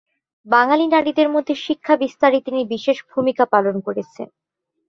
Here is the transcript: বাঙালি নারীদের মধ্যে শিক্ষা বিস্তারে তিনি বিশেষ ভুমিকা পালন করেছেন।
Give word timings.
বাঙালি 0.47 0.85
নারীদের 0.87 1.27
মধ্যে 1.29 1.55
শিক্ষা 1.65 1.95
বিস্তারে 1.97 2.37
তিনি 2.41 2.61
বিশেষ 2.73 2.97
ভুমিকা 3.09 3.45
পালন 3.53 3.75
করেছেন। 3.79 4.27